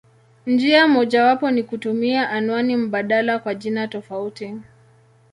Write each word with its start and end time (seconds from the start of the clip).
Njia 0.47 0.87
mojawapo 0.87 1.51
ni 1.51 1.63
kutumia 1.63 2.29
anwani 2.29 2.77
mbadala 2.77 3.39
kwa 3.39 3.55
jina 3.55 3.87
tofauti. 3.87 4.55